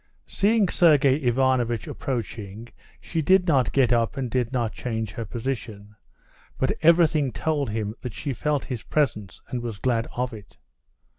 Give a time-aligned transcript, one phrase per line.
[0.25, 2.69] Seeing Sergey Ivanovitch approaching,
[2.99, 5.95] she did not get up and did not change her position,
[6.57, 10.57] but everything told him that she felt his presence and was glad of it.